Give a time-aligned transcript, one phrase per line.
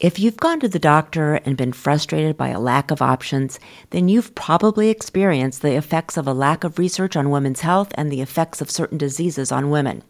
[0.00, 3.60] If you've gone to the doctor and been frustrated by a lack of options,
[3.90, 8.10] then you've probably experienced the effects of a lack of research on women's health and
[8.10, 10.02] the effects of certain diseases on women.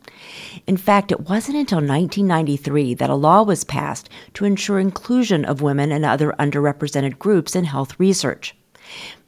[0.66, 5.60] In fact, it wasn't until 1993 that a law was passed to ensure inclusion of
[5.60, 8.56] women and other underrepresented groups in health research.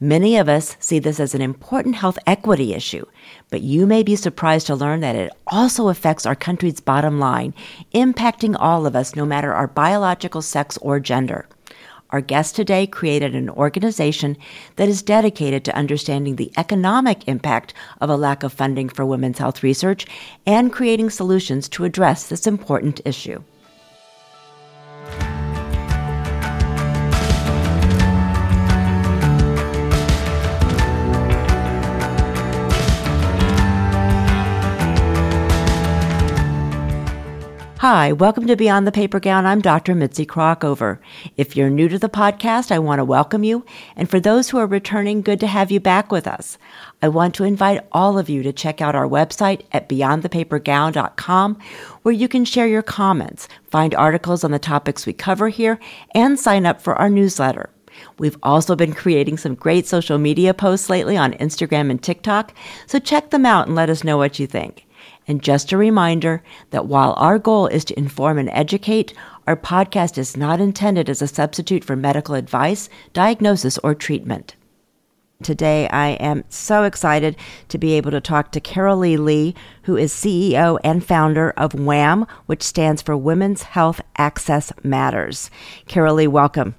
[0.01, 3.05] Many of us see this as an important health equity issue,
[3.51, 7.55] but you may be surprised to learn that it also affects our country's bottom line,
[7.95, 11.47] impacting all of us no matter our biological sex or gender.
[12.11, 14.37] Our guest today created an organization
[14.77, 19.39] that is dedicated to understanding the economic impact of a lack of funding for women's
[19.39, 20.07] health research
[20.47, 23.43] and creating solutions to address this important issue.
[37.89, 39.47] Hi, welcome to Beyond the Paper Gown.
[39.47, 39.95] I'm Dr.
[39.95, 40.99] Mitzi Krockover.
[41.37, 43.65] If you're new to the podcast, I want to welcome you.
[43.95, 46.59] And for those who are returning, good to have you back with us.
[47.01, 51.59] I want to invite all of you to check out our website at beyondthepapergown.com,
[52.03, 55.79] where you can share your comments, find articles on the topics we cover here,
[56.13, 57.71] and sign up for our newsletter.
[58.19, 62.53] We've also been creating some great social media posts lately on Instagram and TikTok,
[62.89, 64.86] so check them out and let us know what you think.
[65.29, 69.13] And just a reminder that while our goal is to inform and educate,
[69.47, 74.55] our podcast is not intended as a substitute for medical advice, diagnosis, or treatment.
[75.43, 77.37] Today, I am so excited
[77.69, 82.27] to be able to talk to Carolee Lee, who is CEO and founder of WHAM,
[82.47, 85.51] which stands for Women's Health Access Matters.
[85.87, 86.75] Carolee, welcome.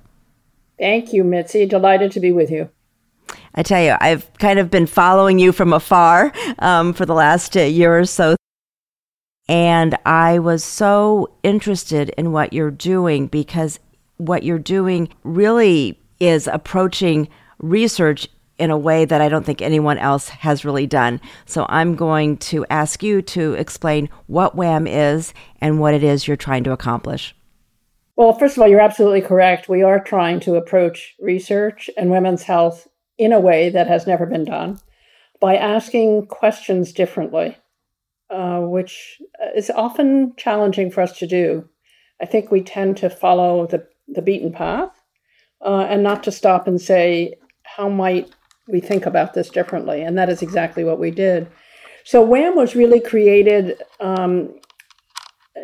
[0.80, 1.67] Thank you, Mitzi.
[1.67, 2.70] Delighted to be with you.
[3.56, 7.58] I tell you, I've kind of been following you from afar um, for the last
[7.58, 8.36] uh, year or so.
[9.50, 13.80] And I was so interested in what you're doing because
[14.17, 19.98] what you're doing really is approaching research in a way that I don't think anyone
[19.98, 21.22] else has really done.
[21.45, 26.27] So I'm going to ask you to explain what WHAM is and what it is
[26.27, 27.36] you're trying to accomplish.
[28.15, 29.70] Well, first of all, you're absolutely correct.
[29.70, 34.26] We are trying to approach research and women's health in a way that has never
[34.26, 34.80] been done
[35.39, 37.58] by asking questions differently,
[38.30, 39.22] uh, which
[39.55, 41.67] is often challenging for us to do.
[42.22, 44.92] I think we tend to follow the, the beaten path
[45.64, 48.32] uh, and not to stop and say, how might
[48.67, 50.02] we think about this differently?
[50.02, 51.48] And that is exactly what we did.
[52.04, 54.56] So, WHAM was really created um,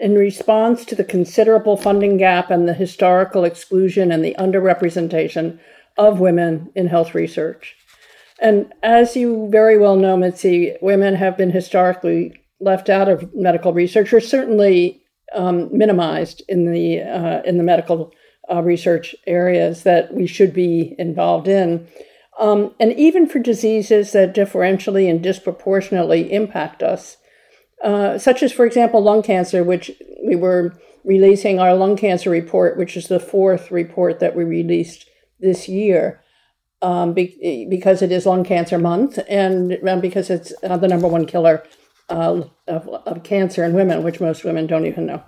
[0.01, 5.59] in response to the considerable funding gap and the historical exclusion and the underrepresentation
[5.97, 7.75] of women in health research.
[8.39, 13.73] And as you very well know, Mitzi, women have been historically left out of medical
[13.73, 15.01] research, or certainly
[15.33, 18.11] um, minimized in the uh, in the medical
[18.51, 21.87] uh, research areas that we should be involved in.
[22.39, 27.17] Um, and even for diseases that differentially and disproportionately impact us,
[27.83, 29.91] uh, such as, for example, lung cancer, which
[30.25, 35.05] we were releasing our lung cancer report, which is the fourth report that we released
[35.43, 36.21] this year
[36.81, 41.25] um, be, because it is lung cancer month and because it's uh, the number one
[41.25, 41.63] killer
[42.09, 45.23] uh, of, of cancer in women, which most women don't even know.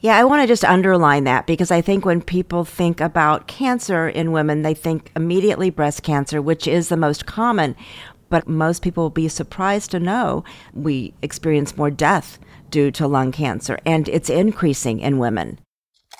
[0.00, 4.08] Yeah, I want to just underline that because I think when people think about cancer
[4.08, 7.76] in women, they think immediately breast cancer, which is the most common.
[8.28, 10.44] But most people will be surprised to know
[10.74, 12.38] we experience more death
[12.70, 15.58] due to lung cancer, and it's increasing in women.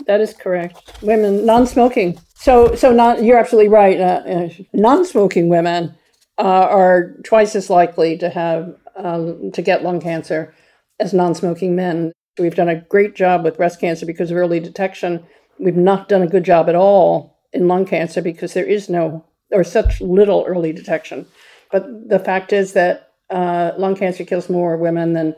[0.06, 1.03] That is correct.
[1.03, 2.19] Women, non-smoking.
[2.41, 4.00] So, so not, you're absolutely right.
[4.00, 5.97] Uh, uh, non-smoking women
[6.38, 10.54] uh, are twice as likely to have um, to get lung cancer
[11.00, 12.12] as non-smoking men.
[12.38, 15.26] We've done a great job with breast cancer because of early detection.
[15.59, 19.25] We've not done a good job at all in lung cancer because there is no
[19.50, 21.26] or such little early detection.
[21.72, 25.34] But the fact is that uh, lung cancer kills more women than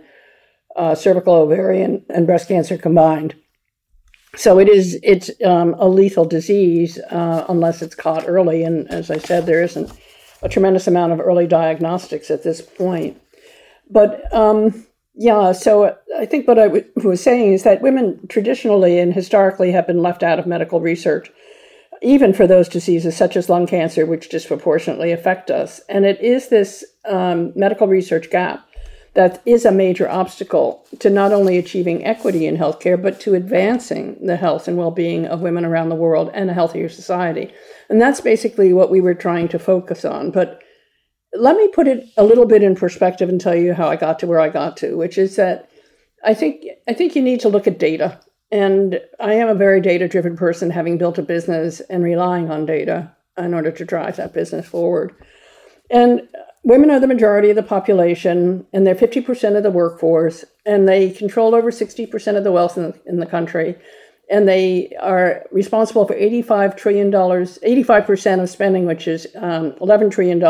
[0.77, 3.37] uh, cervical, ovarian, and breast cancer combined
[4.37, 8.63] so it is it's um, a lethal disease uh, unless it's caught early.
[8.63, 9.91] And as i said there isn't
[10.43, 13.21] a tremendous amount of early diagnostics at this point.
[13.91, 18.99] But um, yeah so i think what I w- was saying is that women traditionally
[18.99, 21.31] and historically have been left out of medical research
[22.03, 25.81] even for those diseases such as lung cancer which disproportionately affect us.
[25.89, 28.67] And it is this um, medical research gap
[29.15, 34.17] that is a major obstacle to not only achieving equity in healthcare, but to advancing
[34.25, 37.53] the health and well being of women around the world and a healthier society.
[37.89, 40.31] And that's basically what we were trying to focus on.
[40.31, 40.63] But
[41.35, 44.19] let me put it a little bit in perspective and tell you how I got
[44.21, 45.69] to where I got to, which is that
[46.25, 48.21] I think I think you need to look at data
[48.53, 52.67] And I am a very data driven person, having built a business and relying on
[52.67, 55.15] data in order to drive that business forward.
[55.91, 56.29] And
[56.63, 61.11] women are the majority of the population, and they're 50% of the workforce, and they
[61.11, 63.77] control over 60% of the wealth in the, in the country.
[64.31, 70.43] And they are responsible for $85 trillion, 85% of spending, which is um, $11 trillion,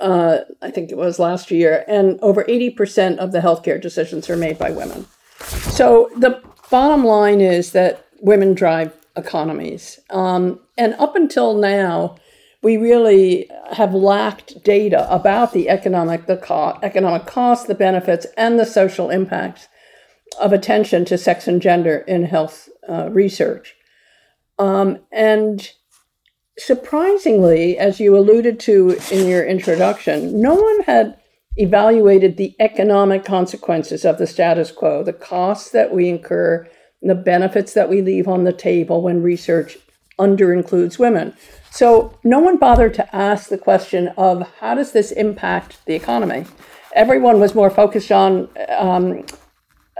[0.00, 1.84] uh, I think it was last year.
[1.86, 5.06] And over 80% of the healthcare decisions are made by women.
[5.38, 10.00] So the bottom line is that women drive economies.
[10.10, 12.16] Um, and up until now,
[12.64, 18.58] we really have lacked data about the economic the co- economic costs, the benefits, and
[18.58, 19.68] the social impacts
[20.40, 23.76] of attention to sex and gender in health uh, research.
[24.58, 25.70] Um, and
[26.58, 31.18] surprisingly, as you alluded to in your introduction, no one had
[31.56, 36.66] evaluated the economic consequences of the status quo, the costs that we incur,
[37.02, 39.76] the benefits that we leave on the table when research
[40.18, 41.34] under includes women.
[41.74, 46.44] So no one bothered to ask the question of how does this impact the economy?
[46.94, 49.26] Everyone was more focused on um,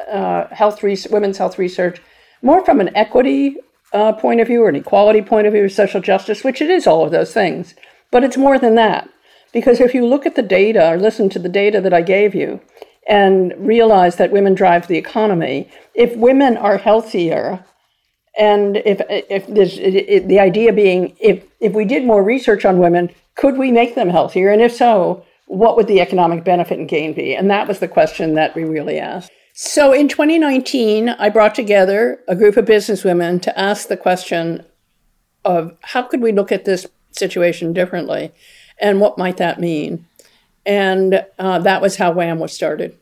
[0.08, 2.00] uh, health re- women's health research,
[2.42, 3.56] more from an equity
[3.92, 6.86] uh, point of view or an equality point of view, social justice, which it is
[6.86, 7.74] all of those things.
[8.12, 9.08] But it's more than that.
[9.52, 12.36] Because if you look at the data or listen to the data that I gave
[12.36, 12.60] you
[13.08, 17.64] and realize that women drive the economy, if women are healthier,
[18.38, 22.78] and if if this it, the idea being if if we did more research on
[22.78, 24.50] women, could we make them healthier?
[24.50, 27.34] And if so, what would the economic benefit and gain be?
[27.34, 29.30] And that was the question that we really asked.
[29.52, 34.64] So in 2019, I brought together a group of businesswomen to ask the question
[35.44, 38.32] of how could we look at this situation differently,
[38.80, 40.06] and what might that mean?
[40.66, 42.98] And uh, that was how WHAM was started.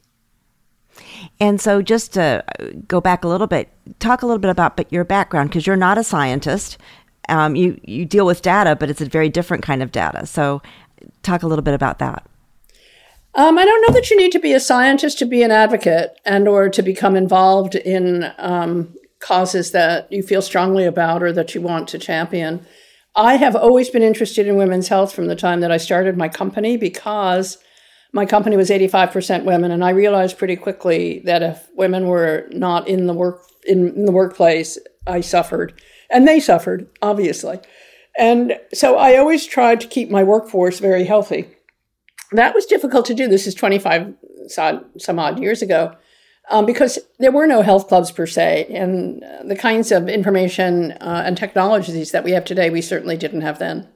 [1.40, 2.44] And so, just to
[2.86, 3.68] go back a little bit,
[3.98, 6.78] talk a little bit about but your background because you're not a scientist.
[7.28, 10.26] Um, you you deal with data, but it's a very different kind of data.
[10.26, 10.62] So,
[11.22, 12.26] talk a little bit about that.
[13.34, 16.20] Um, I don't know that you need to be a scientist to be an advocate
[16.26, 21.54] and or to become involved in um, causes that you feel strongly about or that
[21.54, 22.66] you want to champion.
[23.16, 26.28] I have always been interested in women's health from the time that I started my
[26.28, 27.56] company because
[28.12, 32.86] my company was 85% women and i realized pretty quickly that if women were not
[32.86, 35.80] in the work in, in, the workplace i suffered.
[36.10, 37.58] And they suffered obviously.
[38.18, 41.48] And so i always tried to keep my workforce very healthy.
[42.32, 43.28] That was difficult to do.
[43.28, 44.14] This is 25
[44.48, 45.94] some odd years ago
[46.50, 48.66] um, because there were no health clubs per se.
[48.70, 53.42] And the kinds of information uh, and technologies that we have today we certainly didn't
[53.42, 53.88] have then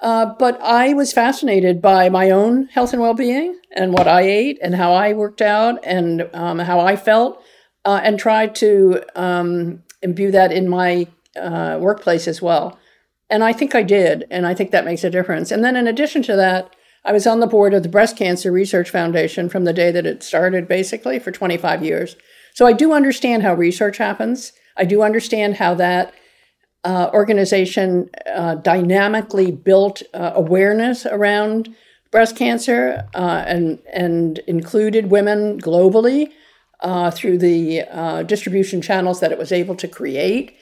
[0.00, 4.22] uh, but I was fascinated by my own health and well being and what I
[4.22, 7.42] ate and how I worked out and um, how I felt,
[7.84, 12.78] uh, and tried to um, imbue that in my uh, workplace as well.
[13.30, 15.50] And I think I did, and I think that makes a difference.
[15.50, 16.74] And then, in addition to that,
[17.04, 20.06] I was on the board of the Breast Cancer Research Foundation from the day that
[20.06, 22.16] it started, basically, for 25 years.
[22.54, 24.52] So I do understand how research happens.
[24.76, 26.12] I do understand how that
[26.84, 31.74] uh, organization uh, dynamically built uh, awareness around
[32.10, 36.30] breast cancer uh, and and included women globally
[36.80, 40.56] uh, through the uh, distribution channels that it was able to create.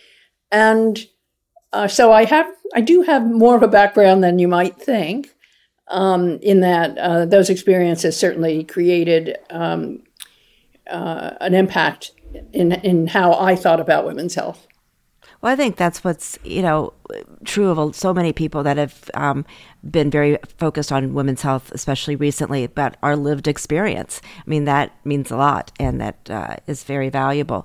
[0.50, 1.06] And
[1.88, 5.32] so I have I do have more of a background than you might think.
[5.88, 10.02] Um, in that those experiences certainly created um,
[10.86, 12.10] an impact
[12.52, 14.67] in in how I thought about women's health.
[15.46, 16.93] Well, I think that's what's you know
[17.44, 19.46] true of so many people that have um,
[19.88, 24.20] been very focused on women's health, especially recently, about our lived experience.
[24.38, 27.65] I mean, that means a lot, and that uh, is very valuable.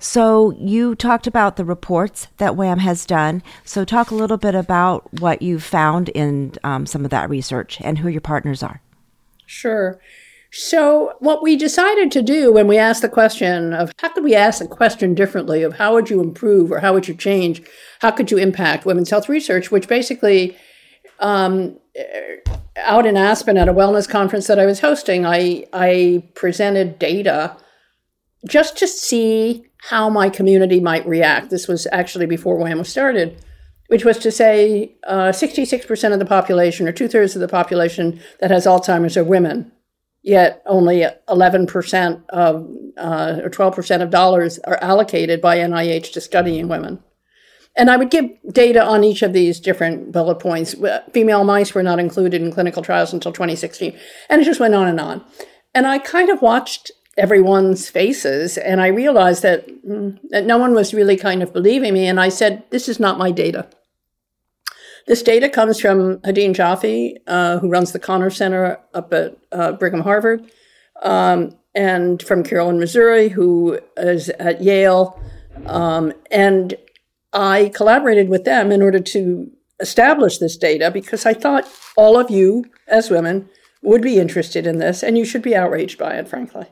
[0.00, 3.44] So you talked about the reports that WHAM has done.
[3.64, 7.78] So talk a little bit about what you found in um, some of that research
[7.82, 8.82] and who your partners are.
[9.46, 10.00] Sure.
[10.54, 14.34] So, what we decided to do when we asked the question of how could we
[14.34, 17.62] ask the question differently of how would you improve or how would you change,
[18.00, 20.54] how could you impact women's health research, which basically,
[21.20, 21.78] um,
[22.76, 27.56] out in Aspen at a wellness conference that I was hosting, I, I presented data
[28.46, 31.48] just to see how my community might react.
[31.48, 33.42] This was actually before WHAM was started,
[33.86, 38.20] which was to say uh, 66% of the population or two thirds of the population
[38.40, 39.72] that has Alzheimer's are women
[40.22, 46.68] yet only 11% of uh, or 12% of dollars are allocated by NIH to studying
[46.68, 47.02] women.
[47.76, 50.74] And I would give data on each of these different bullet points.
[51.12, 53.96] Female mice were not included in clinical trials until 2016.
[54.28, 55.24] And it just went on and on.
[55.74, 58.58] And I kind of watched everyone's faces.
[58.58, 62.06] And I realized that, mm, that no one was really kind of believing me.
[62.06, 63.66] And I said, This is not my data.
[65.06, 69.72] This data comes from Hadine Joffe, uh, who runs the Connors Center up at uh,
[69.72, 70.50] Brigham Harvard,
[71.02, 75.20] um, and from Carolyn Mazure, who is at Yale.
[75.66, 76.74] Um, and
[77.32, 82.30] I collaborated with them in order to establish this data because I thought all of
[82.30, 83.48] you, as women,
[83.82, 86.66] would be interested in this, and you should be outraged by it, frankly.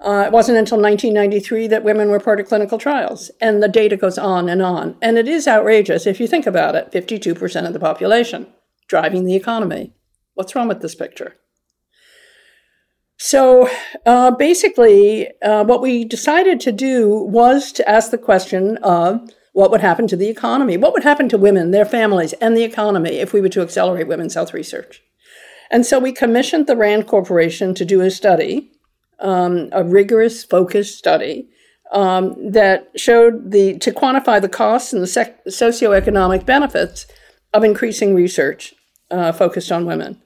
[0.00, 3.96] Uh, it wasn't until 1993 that women were part of clinical trials, and the data
[3.96, 4.96] goes on and on.
[5.02, 8.46] And it is outrageous if you think about it 52% of the population
[8.88, 9.92] driving the economy.
[10.34, 11.36] What's wrong with this picture?
[13.18, 13.68] So
[14.06, 19.70] uh, basically, uh, what we decided to do was to ask the question of what
[19.70, 20.76] would happen to the economy?
[20.76, 24.08] What would happen to women, their families, and the economy if we were to accelerate
[24.08, 25.02] women's health research?
[25.70, 28.72] And so we commissioned the RAND Corporation to do a study
[29.20, 31.48] um, a rigorous, focused study
[31.92, 37.06] um, that showed the to quantify the costs and the sec- socioeconomic benefits
[37.52, 38.74] of increasing research
[39.10, 40.20] uh, focused on women.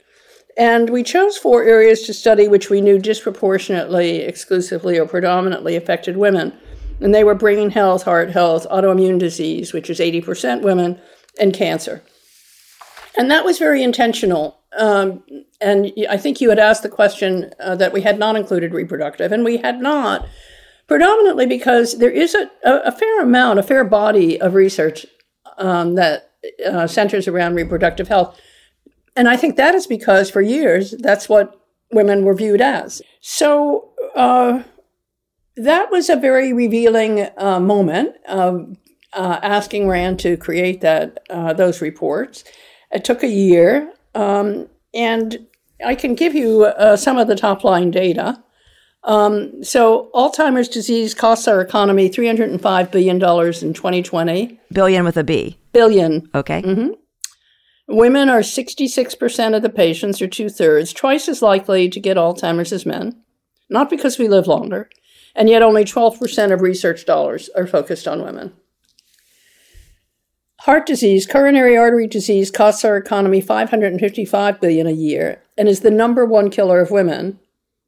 [0.57, 6.17] And we chose four areas to study which we knew disproportionately, exclusively, or predominantly affected
[6.17, 6.53] women.
[7.01, 11.01] And they were brain health, heart health, autoimmune disease, which is 80% women,
[11.41, 12.05] and cancer.
[13.17, 15.23] And that was very intentional um,
[15.61, 19.33] and I think you had asked the question uh, that we had not included reproductive,
[19.33, 20.27] and we had not,
[20.87, 25.07] predominantly because there is a, a fair amount, a fair body of research
[25.59, 26.31] um, that
[26.67, 28.39] uh, centers around reproductive health.
[29.17, 31.61] And I think that is because for years, that's what
[31.93, 33.01] women were viewed as.
[33.21, 34.65] So uh,
[35.57, 38.77] that was a very revealing uh, moment of
[39.13, 42.45] uh, asking RAND to create that uh, those reports.
[42.91, 43.93] It took a year.
[44.15, 45.47] Um, and
[45.85, 48.43] I can give you uh, some of the top line data.
[49.03, 54.61] Um, so, Alzheimer's disease costs our economy $305 billion in 2020.
[54.73, 55.59] Billion with a B.
[55.73, 56.29] Billion.
[56.35, 56.63] Okay.
[56.63, 56.93] Mm-hmm.
[57.87, 62.73] Women are 66% of the patients, or two thirds, twice as likely to get Alzheimer's
[62.73, 63.23] as men,
[63.69, 64.89] not because we live longer,
[65.35, 68.55] and yet only 12% of research dollars are focused on women.
[70.65, 75.91] Heart disease, coronary artery disease costs our economy 555 billion a year and is the
[75.91, 77.39] number one killer of women.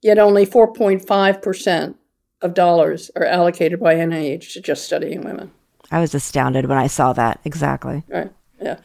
[0.03, 1.95] Yet only 4.5%
[2.43, 5.53] of dollars are allocated by NIH to just studying women.
[5.91, 7.41] I was astounded when I saw that.
[7.47, 8.05] Exactly.
[8.09, 8.31] Right.
[8.61, 8.81] Yeah.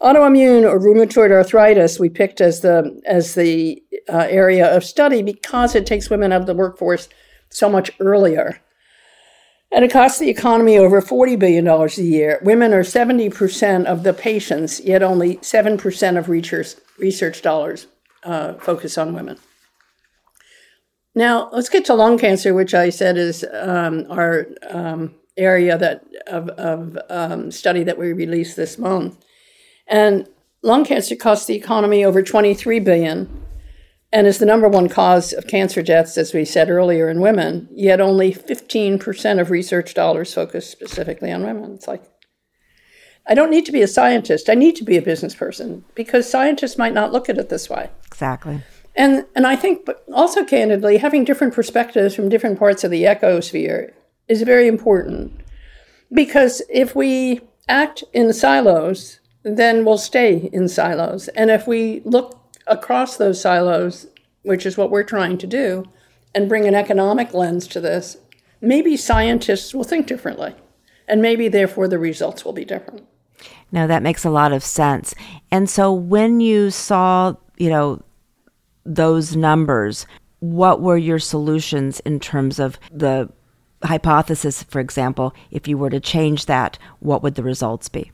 [0.00, 5.76] Autoimmune or rheumatoid arthritis we picked as the as the uh, area of study because
[5.76, 7.08] it takes women out of the workforce
[7.50, 8.60] so much earlier.
[9.72, 12.38] And it costs the economy over $40 billion a year.
[12.42, 17.86] Women are 70% of the patients, yet only 7% of research, research dollars
[18.22, 19.38] uh, focus on women.
[21.14, 26.04] Now, let's get to lung cancer, which I said is um, our um, area that
[26.26, 29.24] of, of um, study that we released this month.
[29.86, 30.28] And
[30.62, 33.45] lung cancer costs the economy over 23 billion
[34.16, 37.68] and is the number one cause of cancer deaths, as we said earlier, in women,
[37.70, 41.74] yet only 15% of research dollars focus specifically on women.
[41.74, 42.02] It's like,
[43.26, 44.48] I don't need to be a scientist.
[44.48, 47.68] I need to be a business person because scientists might not look at it this
[47.68, 47.90] way.
[48.06, 48.62] Exactly.
[48.94, 53.02] And, and I think, but also candidly, having different perspectives from different parts of the
[53.02, 53.92] ecosphere
[54.28, 55.42] is very important
[56.10, 61.28] because if we act in silos, then we'll stay in silos.
[61.28, 64.06] And if we look across those silos,
[64.42, 65.84] which is what we're trying to do,
[66.34, 68.18] and bring an economic lens to this,
[68.60, 70.54] maybe scientists will think differently.
[71.08, 73.06] And maybe, therefore, the results will be different.
[73.70, 75.14] Now, that makes a lot of sense.
[75.50, 78.02] And so, when you saw, you know,
[78.84, 80.06] those numbers,
[80.40, 83.28] what were your solutions in terms of the
[83.84, 85.34] hypothesis, for example?
[85.50, 88.10] If you were to change that, what would the results be?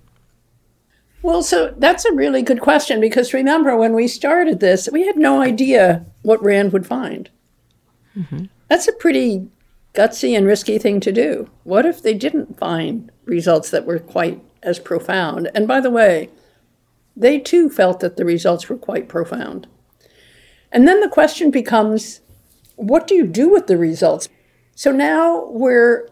[1.23, 5.17] Well, so that's a really good question because remember when we started this, we had
[5.17, 7.31] no idea what Rand would find.
[8.17, 8.47] Mm-hmm.
[8.69, 9.49] That's a pretty
[9.95, 11.49] gutsy and risky thing to do.
[11.62, 15.49] What if they didn't find results that were quite as profound?
[15.55, 16.29] And by the way,
[17.17, 19.69] they too felt that the results were quite profound.
[20.73, 22.21] And then the question becomes
[22.76, 24.29] what do you do with the results?
[24.75, 26.09] So now we're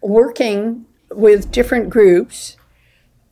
[0.00, 2.56] working with different groups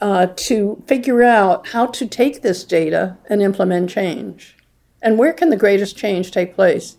[0.00, 4.56] uh, to figure out how to take this data and implement change.
[5.02, 6.96] And where can the greatest change take place?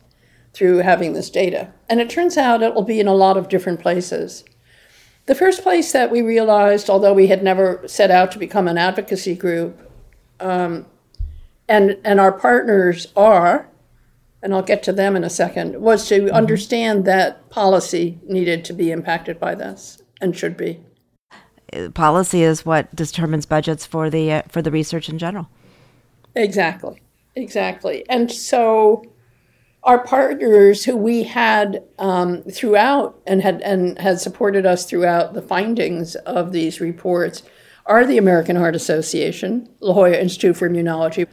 [0.53, 1.71] Through having this data.
[1.89, 4.43] And it turns out it will be in a lot of different places.
[5.25, 8.77] The first place that we realized, although we had never set out to become an
[8.77, 9.79] advocacy group,
[10.41, 10.87] um,
[11.69, 13.71] and, and our partners are
[14.41, 16.35] and I'll get to them in a second, was to mm-hmm.
[16.35, 20.79] understand that policy needed to be impacted by this and should be.
[21.93, 25.47] Policy is what determines budgets for the uh, for the research in general.
[26.35, 27.01] Exactly,
[27.35, 29.03] exactly, and so
[29.83, 35.41] our partners who we had um, throughout and had and had supported us throughout the
[35.41, 37.43] findings of these reports
[37.85, 41.27] are the American Heart Association, La Jolla Institute for Immunology,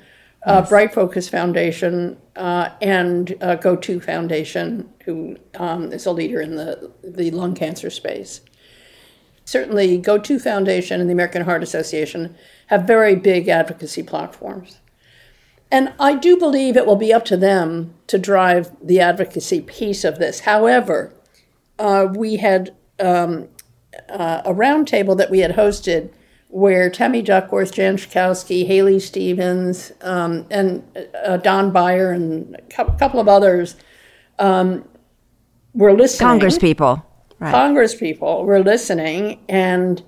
[0.44, 6.90] uh, BrightFocus Foundation, uh, and uh, GO2 Foundation, who um, is a leader in the,
[7.04, 8.40] the lung cancer space.
[9.48, 12.34] Certainly, GO2 Foundation and the American Heart Association
[12.66, 14.76] have very big advocacy platforms.
[15.70, 20.04] And I do believe it will be up to them to drive the advocacy piece
[20.04, 20.40] of this.
[20.40, 21.14] However,
[21.78, 23.48] uh, we had um,
[24.10, 26.10] uh, a roundtable that we had hosted
[26.48, 30.82] where Tammy Duckworth, Jan Schakowsky, Haley Stevens, um, and
[31.24, 33.76] uh, Don Beyer, and a couple of others
[34.38, 34.86] um,
[35.72, 36.28] were listening.
[36.28, 37.02] Congress people.
[37.40, 37.50] Right.
[37.50, 40.02] Congress people were listening, and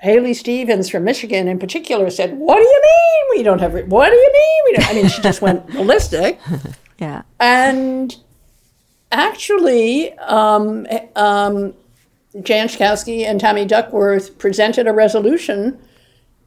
[0.00, 3.82] Haley Stevens from Michigan in particular said, What do you mean we don't have, re-
[3.84, 4.90] what do you mean we don't?
[4.90, 6.40] I mean, she just went ballistic.
[6.98, 7.22] yeah.
[7.40, 8.16] And
[9.10, 11.74] actually, um, um,
[12.42, 15.78] Jan Schakowsky and Tammy Duckworth presented a resolution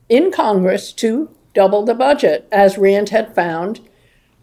[0.09, 3.79] in Congress to double the budget, as Rand had found,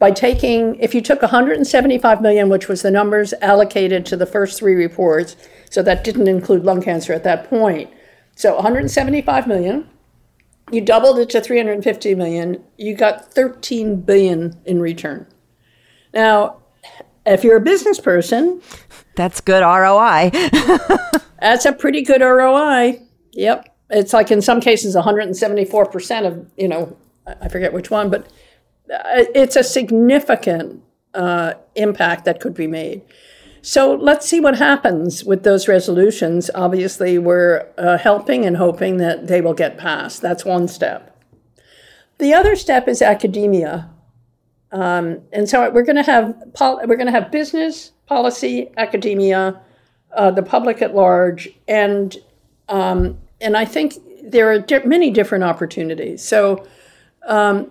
[0.02, 4.58] by taking, if you took 175 million, which was the numbers allocated to the first
[4.58, 5.36] three reports,
[5.70, 7.88] so that didn't include lung cancer at that point.
[8.34, 9.88] So 175 million,
[10.72, 15.24] you doubled it to 350 million, you got 13 billion in return.
[16.12, 16.56] Now,
[17.24, 18.60] if you're a business person,
[19.14, 20.32] that's good ROI.
[21.40, 23.00] That's a pretty good ROI.
[23.34, 23.72] Yep.
[23.90, 28.26] It's like in some cases 174% of, you know, I forget which one, but
[28.88, 30.82] it's a significant
[31.14, 33.02] uh, impact that could be made.
[33.62, 36.50] So let's see what happens with those resolutions.
[36.54, 40.20] Obviously, we're uh, helping and hoping that they will get passed.
[40.20, 41.16] That's one step.
[42.18, 43.88] The other step is academia,
[44.72, 49.60] um, and so we're going to have pol- we're going to have business, policy, academia,
[50.16, 52.16] uh, the public at large, and
[52.68, 56.22] um, and I think there are di- many different opportunities.
[56.24, 56.66] So
[57.26, 57.70] um,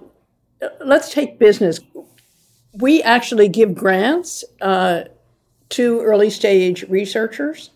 [0.84, 1.80] let's take business.
[2.74, 5.04] We actually give grants uh,
[5.70, 7.72] to early stage researchers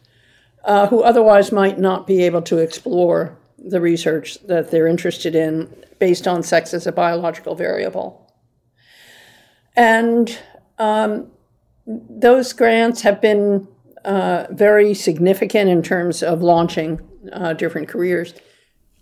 [0.63, 5.73] uh, who otherwise might not be able to explore the research that they're interested in
[5.99, 8.31] based on sex as a biological variable.
[9.75, 10.37] And
[10.77, 11.31] um,
[11.85, 13.67] those grants have been
[14.03, 16.99] uh, very significant in terms of launching
[17.33, 18.33] uh, different careers.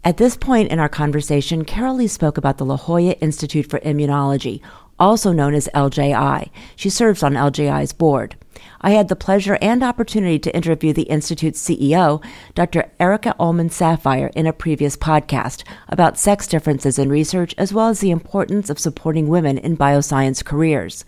[0.05, 4.59] At this point in our conversation, Carolee spoke about the La Jolla Institute for Immunology,
[4.99, 6.49] also known as LJI.
[6.75, 8.35] She serves on LJI's board.
[8.81, 12.21] I had the pleasure and opportunity to interview the Institute's CEO,
[12.53, 12.91] Dr.
[12.99, 18.01] Erica Ollmann Saphire, in a previous podcast about sex differences in research as well as
[18.01, 21.05] the importance of supporting women in bioscience careers.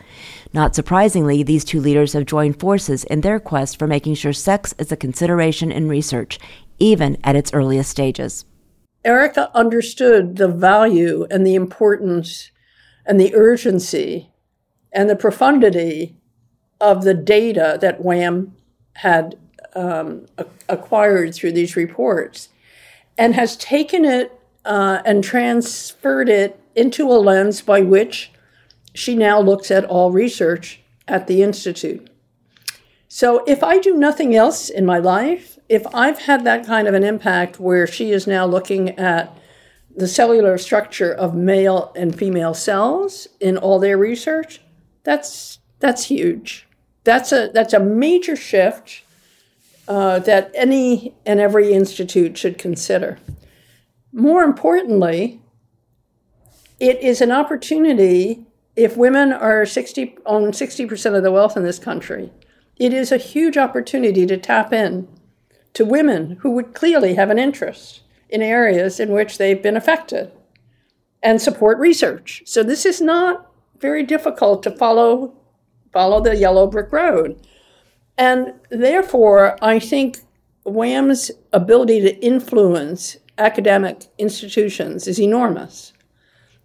[0.53, 4.73] Not surprisingly, these two leaders have joined forces in their quest for making sure sex
[4.79, 6.39] is a consideration in research,
[6.79, 8.45] even at its earliest stages.
[9.05, 12.51] Erica understood the value and the importance
[13.05, 14.31] and the urgency
[14.91, 16.17] and the profundity
[16.81, 18.55] of the data that WHAM
[18.93, 19.37] had
[19.75, 20.25] um,
[20.67, 22.49] acquired through these reports
[23.17, 24.31] and has taken it
[24.65, 28.31] uh, and transferred it into a lens by which
[28.93, 32.09] she now looks at all research at the Institute.
[33.07, 36.93] So if I do nothing else in my life, if I've had that kind of
[36.93, 39.35] an impact where she is now looking at
[39.95, 44.61] the cellular structure of male and female cells in all their research,
[45.03, 46.67] that's that's huge.
[47.03, 49.03] That's a that's a major shift
[49.87, 53.19] uh, that any and every institute should consider.
[54.11, 55.41] More importantly,
[56.79, 61.79] it is an opportunity if women are 60 own 60% of the wealth in this
[61.79, 62.31] country.
[62.77, 65.07] It is a huge opportunity to tap in
[65.75, 70.31] to women who would clearly have an interest in areas in which they've been affected
[71.21, 72.41] and support research.
[72.45, 75.35] So this is not very difficult to follow
[75.93, 77.39] follow the yellow brick road.
[78.17, 80.19] And therefore, I think
[80.65, 85.93] WHAM's ability to influence academic institutions is enormous.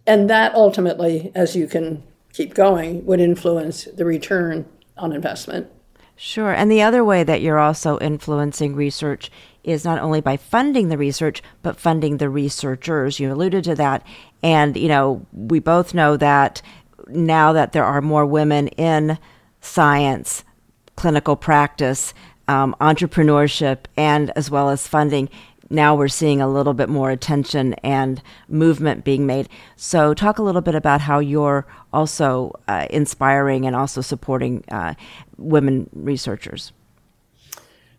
[0.05, 4.65] And that ultimately, as you can keep going, would influence the return
[4.97, 5.67] on investment.
[6.23, 6.51] Sure.
[6.51, 9.31] And the other way that you're also influencing research
[9.63, 13.19] is not only by funding the research, but funding the researchers.
[13.19, 14.05] You alluded to that.
[14.43, 16.61] And, you know, we both know that
[17.07, 19.17] now that there are more women in
[19.61, 20.43] science,
[20.95, 22.13] clinical practice,
[22.47, 25.27] um, entrepreneurship, and as well as funding,
[25.71, 29.49] now we're seeing a little bit more attention and movement being made.
[29.75, 34.95] So, talk a little bit about how you're also uh, inspiring and also supporting uh,
[35.37, 36.71] women researchers.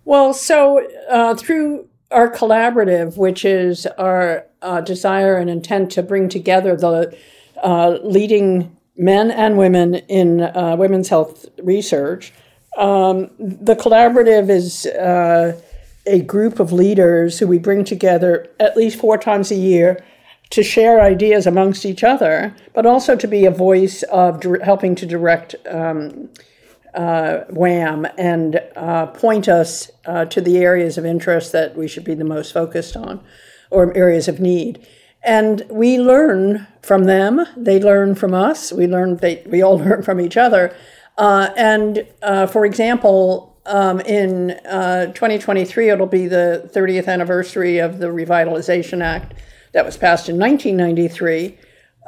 [0.04, 6.28] Well, so uh, through our collaborative, which is our uh, desire and intent to bring
[6.28, 7.16] together the
[7.62, 12.32] uh, leading men and women in uh, women's health research,
[12.76, 14.86] um, the collaborative is
[16.06, 20.02] a group of leaders who we bring together at least four times a year
[20.50, 25.06] to share ideas amongst each other, but also to be a voice of helping to
[25.06, 26.28] direct um,
[26.94, 32.04] uh, WHAM and uh, point us uh, to the areas of interest that we should
[32.04, 33.24] be the most focused on
[33.70, 34.86] or areas of need.
[35.22, 40.02] And we learn from them, they learn from us, we learn, they, we all learn
[40.02, 40.74] from each other.
[41.16, 47.98] Uh, and uh, for example, um, in uh, 2023, it'll be the 30th anniversary of
[47.98, 49.34] the Revitalization Act
[49.72, 51.58] that was passed in 1993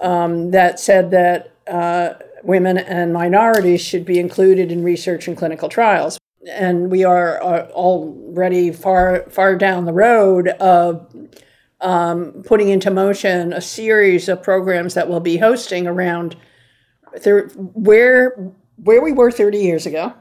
[0.01, 5.69] um, that said that uh, women and minorities should be included in research and clinical
[5.69, 6.19] trials.
[6.51, 11.11] And we are, are already far far down the road of
[11.81, 16.37] um, putting into motion a series of programs that we'll be hosting around
[17.19, 20.13] thir- where where we were 30 years ago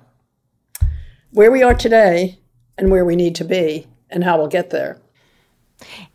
[1.34, 2.40] where we are today
[2.78, 5.00] and where we need to be and how we'll get there.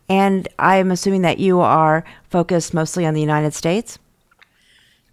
[0.07, 3.99] And I'm assuming that you are focused mostly on the United States?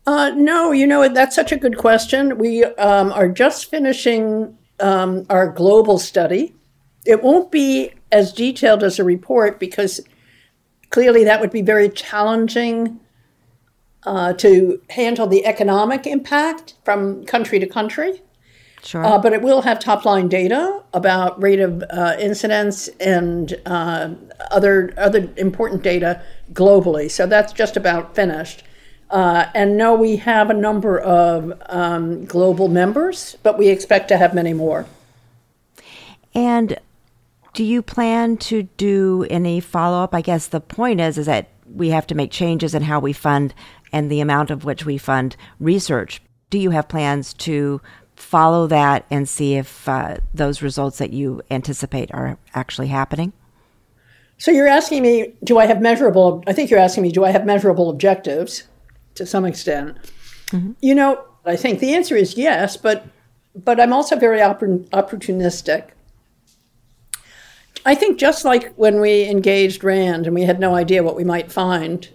[0.06, 2.38] Uh, no, you know, that's such a good question.
[2.38, 6.54] We um, are just finishing um, our global study.
[7.04, 10.00] It won't be as detailed as a report because
[10.90, 13.00] clearly that would be very challenging
[14.04, 18.22] uh, to handle the economic impact from country to country.
[18.82, 19.04] Sure.
[19.04, 24.10] Uh, but it will have top line data about rate of uh, incidence and uh,
[24.50, 27.10] other other important data globally.
[27.10, 28.62] So that's just about finished.
[29.10, 34.16] Uh, and no, we have a number of um, global members, but we expect to
[34.16, 34.86] have many more.
[36.34, 36.78] And
[37.54, 40.14] do you plan to do any follow up?
[40.14, 43.12] I guess the point is is that we have to make changes in how we
[43.12, 43.54] fund
[43.92, 46.20] and the amount of which we fund research.
[46.50, 47.80] Do you have plans to
[48.16, 53.33] follow that and see if uh, those results that you anticipate are actually happening?
[54.38, 56.42] So you're asking me, do I have measurable?
[56.46, 58.64] I think you're asking me, do I have measurable objectives
[59.14, 59.96] to some extent?
[60.48, 60.72] Mm-hmm.
[60.81, 63.07] You know, I think the answer is yes, but
[63.55, 65.90] but I'm also very oppor- opportunistic.
[67.87, 71.24] I think just like when we engaged Rand and we had no idea what we
[71.24, 72.09] might find,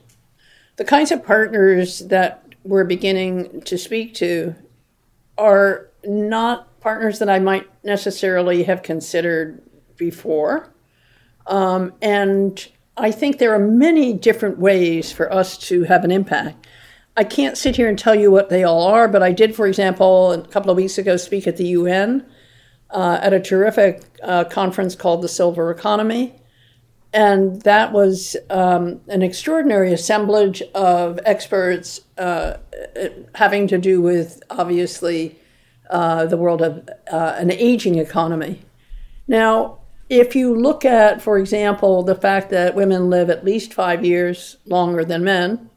[0.75, 4.53] the kinds of partners that we're beginning to speak to
[5.37, 9.61] are not partners that I might necessarily have considered
[9.97, 10.73] before.
[11.47, 16.67] Um, and I think there are many different ways for us to have an impact.
[17.17, 19.67] I can't sit here and tell you what they all are, but I did, for
[19.67, 22.25] example, a couple of weeks ago, speak at the UN
[22.89, 26.35] uh, at a terrific uh, conference called the Silver Economy.
[27.13, 32.57] And that was um, an extraordinary assemblage of experts uh,
[33.35, 35.37] having to do with, obviously,
[35.91, 38.61] uh, the world of uh, an aging economy.
[39.27, 44.03] Now, if you look at, for example, the fact that women live at least five
[44.03, 45.69] years longer than men,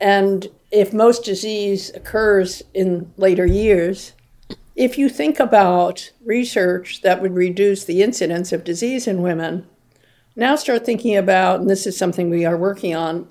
[0.00, 4.12] and if most disease occurs in later years,
[4.74, 9.66] if you think about research that would reduce the incidence of disease in women,
[10.34, 13.28] now start thinking about, and this is something we are working on,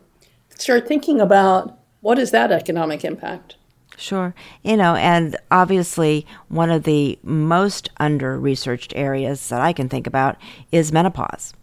[0.50, 3.58] start thinking about what is that economic impact?
[3.98, 4.34] Sure.
[4.64, 10.08] You know, and obviously, one of the most under researched areas that I can think
[10.08, 10.38] about
[10.72, 11.54] is menopause.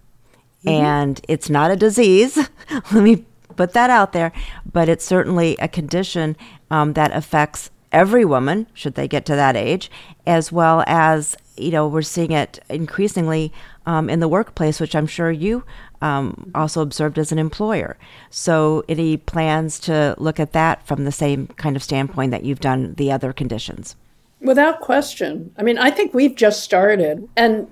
[0.64, 0.68] Mm-hmm.
[0.68, 2.36] And it's not a disease.
[2.92, 3.24] Let me
[3.56, 4.32] put that out there.
[4.70, 6.36] But it's certainly a condition
[6.70, 9.90] um, that affects every woman, should they get to that age,
[10.26, 13.52] as well as, you know, we're seeing it increasingly
[13.86, 15.64] um, in the workplace, which I'm sure you
[16.02, 17.96] um, also observed as an employer.
[18.30, 22.60] So, any plans to look at that from the same kind of standpoint that you've
[22.60, 23.96] done the other conditions?
[24.40, 25.52] Without question.
[25.58, 27.68] I mean, I think we've just started, and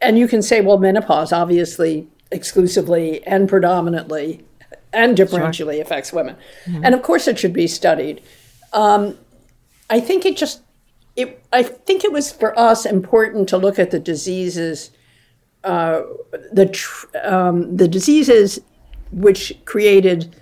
[0.00, 4.44] and you can say, well, menopause obviously exclusively and predominantly
[4.92, 5.82] and differentially sure.
[5.82, 6.84] affects women, mm-hmm.
[6.84, 8.22] and of course it should be studied.
[8.72, 9.18] Um,
[9.88, 10.62] I think it just
[11.16, 11.44] it.
[11.52, 14.90] I think it was for us important to look at the diseases
[15.64, 16.02] uh,
[16.52, 18.60] the tr- um, the diseases
[19.12, 20.34] which created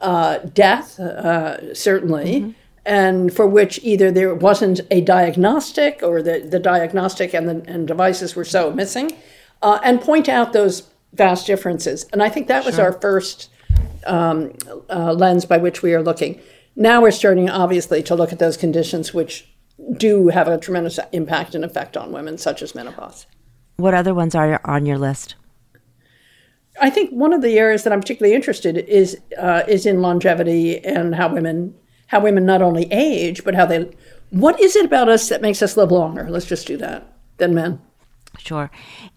[0.00, 2.50] uh, death, uh, certainly, mm-hmm.
[2.86, 7.86] and for which either there wasn't a diagnostic or the, the diagnostic and the and
[7.86, 9.12] devices were so missing,
[9.60, 12.06] uh, and point out those vast differences.
[12.12, 12.86] And I think that was sure.
[12.86, 13.50] our first
[14.06, 14.54] um,
[14.88, 16.40] uh, lens by which we are looking.
[16.74, 19.51] Now we're starting, obviously, to look at those conditions which
[19.96, 23.26] do have a tremendous impact and effect on women, such as menopause.
[23.76, 25.34] What other ones are on your list?
[26.80, 30.00] I think one of the areas that I'm particularly interested in is uh, is in
[30.00, 31.74] longevity and how women
[32.06, 33.90] how women not only age but how they
[34.30, 36.28] what is it about us that makes us live longer?
[36.30, 37.06] Let's just do that
[37.36, 37.80] than men.
[38.38, 38.70] Sure.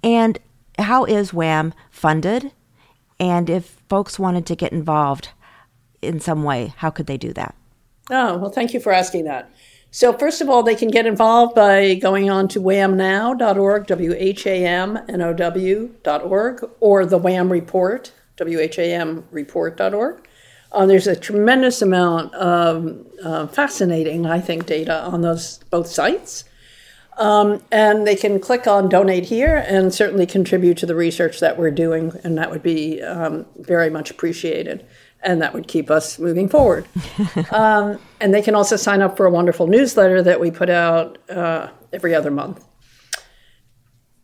[0.04, 0.40] And
[0.78, 2.52] how is WHAM funded?
[3.18, 5.30] And if folks wanted to get involved
[6.02, 7.56] in some way, how could they do that?
[8.12, 9.50] Oh, well, thank you for asking that.
[9.96, 14.46] So, first of all, they can get involved by going on to whamnow.org, W H
[14.46, 20.28] A M N O W.org, or the WHAM Report, W H A M Report.org.
[20.74, 26.44] Uh, there's a tremendous amount of uh, fascinating, I think, data on those both sites.
[27.18, 31.58] Um, and they can click on donate here and certainly contribute to the research that
[31.58, 34.86] we're doing, and that would be um, very much appreciated.
[35.26, 36.88] And that would keep us moving forward.
[37.52, 41.18] um, and they can also sign up for a wonderful newsletter that we put out
[41.30, 42.64] uh, every other month.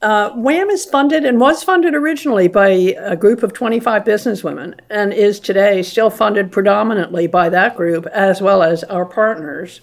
[0.01, 5.13] Uh, WHAM is funded and was funded originally by a group of 25 businesswomen and
[5.13, 9.79] is today still funded predominantly by that group as well as our partners.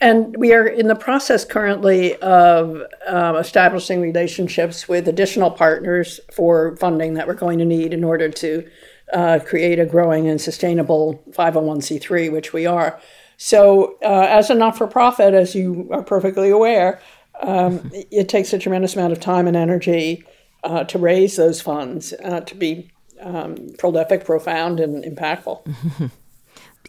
[0.00, 6.76] And we are in the process currently of uh, establishing relationships with additional partners for
[6.76, 8.68] funding that we're going to need in order to
[9.12, 13.00] uh, create a growing and sustainable 501c3, which we are.
[13.36, 17.00] So, uh, as a not for profit, as you are perfectly aware,
[17.40, 20.24] um, it takes a tremendous amount of time and energy
[20.64, 22.90] uh, to raise those funds uh, to be
[23.20, 25.62] um, prolific, profound, and impactful.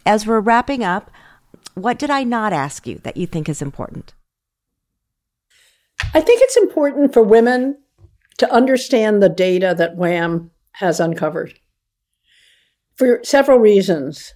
[0.06, 1.10] As we're wrapping up,
[1.74, 4.12] what did I not ask you that you think is important?
[6.14, 7.78] I think it's important for women
[8.38, 11.58] to understand the data that WHAM has uncovered
[13.00, 14.34] for several reasons.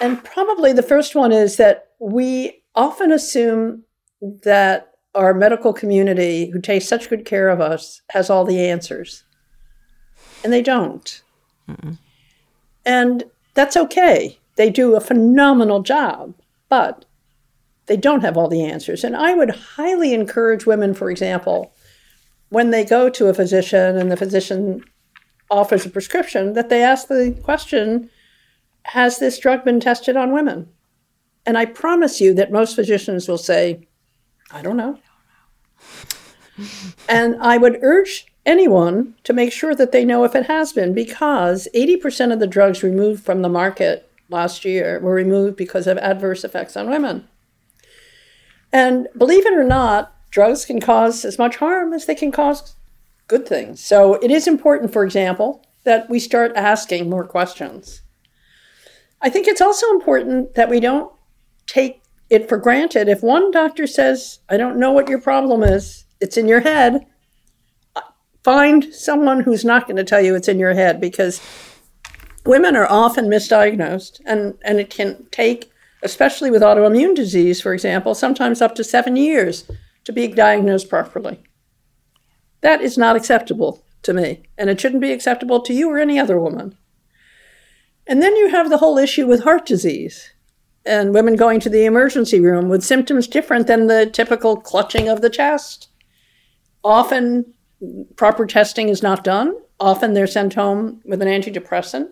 [0.00, 3.84] And probably the first one is that we often assume
[4.20, 9.22] that our medical community, who takes such good care of us, has all the answers.
[10.42, 11.22] And they don't.
[11.68, 11.96] Mm-mm.
[12.84, 13.22] And
[13.54, 14.36] that's okay.
[14.56, 16.34] They do a phenomenal job,
[16.68, 17.04] but
[17.86, 19.04] they don't have all the answers.
[19.04, 21.72] And I would highly encourage women, for example,
[22.48, 24.82] when they go to a physician and the physician
[25.50, 28.10] offers a prescription, that they ask the question
[28.84, 30.68] Has this drug been tested on women?
[31.44, 33.86] And I promise you that most physicians will say,
[34.50, 34.98] I don't know.
[37.08, 40.94] and I would urge anyone to make sure that they know if it has been,
[40.94, 45.98] because 80% of the drugs removed from the market last year were removed because of
[45.98, 47.28] adverse effects on women.
[48.72, 52.75] And believe it or not, drugs can cause as much harm as they can cause
[53.28, 53.80] good things.
[53.84, 58.02] So it is important, for example, that we start asking more questions.
[59.20, 61.12] I think it's also important that we don't
[61.66, 63.08] take it for granted.
[63.08, 67.06] If one doctor says, I don't know what your problem is, it's in your head,
[68.42, 71.40] find someone who's not going to tell you it's in your head because
[72.44, 75.70] women are often misdiagnosed and, and it can take,
[76.02, 79.68] especially with autoimmune disease, for example, sometimes up to seven years
[80.04, 81.42] to be diagnosed properly.
[82.66, 86.18] That is not acceptable to me, and it shouldn't be acceptable to you or any
[86.18, 86.76] other woman.
[88.08, 90.32] And then you have the whole issue with heart disease
[90.84, 95.20] and women going to the emergency room with symptoms different than the typical clutching of
[95.20, 95.90] the chest.
[96.82, 97.54] Often,
[98.16, 99.54] proper testing is not done.
[99.78, 102.08] Often, they're sent home with an antidepressant,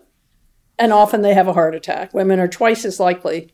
[0.79, 2.13] and often they have a heart attack.
[2.13, 3.51] Women are twice as likely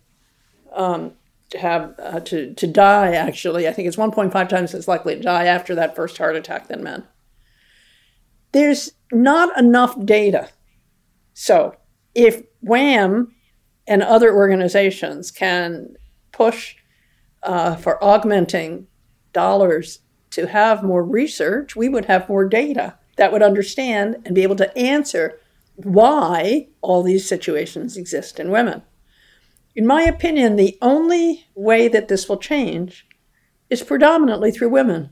[0.72, 1.14] um,
[1.52, 3.14] to have uh, to to die.
[3.14, 6.68] Actually, I think it's 1.5 times as likely to die after that first heart attack
[6.68, 7.04] than men.
[8.52, 10.50] There's not enough data.
[11.34, 11.76] So,
[12.16, 13.34] if WHAM
[13.88, 15.96] and other organizations can
[16.32, 16.76] push
[17.44, 18.88] uh, for augmenting
[19.34, 20.00] dollars
[20.32, 24.56] to have more research, we would have more data that would understand and be able
[24.56, 25.40] to answer
[25.76, 28.82] why all these situations exist in women.
[29.76, 33.08] In my opinion, the only way that this will change
[33.70, 35.12] is predominantly through women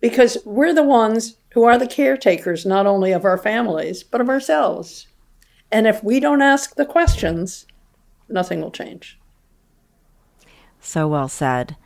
[0.00, 4.28] because we're the ones who are the caretakers not only of our families, but of
[4.28, 5.08] ourselves.
[5.72, 7.66] And if we don't ask the questions,
[8.28, 9.18] nothing will change.
[10.78, 11.76] So well said.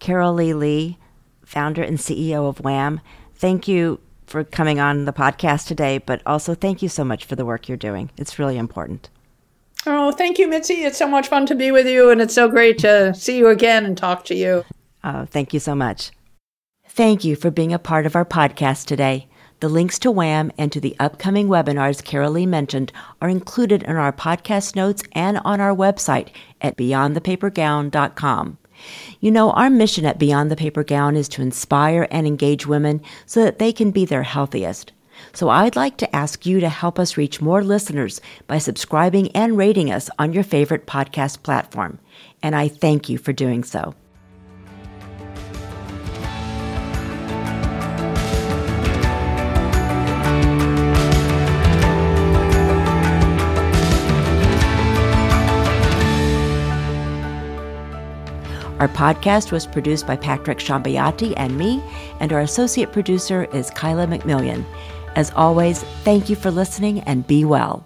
[0.00, 0.98] Carolee Lee,
[1.44, 3.00] founder and CEO of WHAM,
[3.34, 7.36] thank you for coming on the podcast today, but also thank you so much for
[7.36, 8.10] the work you're doing.
[8.16, 9.10] It's really important.
[9.86, 10.84] Oh, thank you, Mitzi.
[10.84, 13.48] It's so much fun to be with you, and it's so great to see you
[13.48, 14.64] again and talk to you.
[15.04, 16.10] Oh, thank you so much.
[16.88, 19.28] Thank you for being a part of our podcast today.
[19.60, 24.12] The links to WHAM and to the upcoming webinars Carolee mentioned are included in our
[24.12, 26.28] podcast notes and on our website
[26.60, 28.58] at beyondthepapergown.com.
[29.20, 33.00] You know, our mission at Beyond the Paper Gown is to inspire and engage women
[33.24, 34.92] so that they can be their healthiest.
[35.32, 39.56] So I'd like to ask you to help us reach more listeners by subscribing and
[39.56, 41.98] rating us on your favorite podcast platform.
[42.42, 43.94] And I thank you for doing so.
[58.78, 61.82] Our podcast was produced by Patrick Shambayati and me,
[62.20, 64.66] and our associate producer is Kyla McMillian.
[65.16, 67.84] As always, thank you for listening and be well.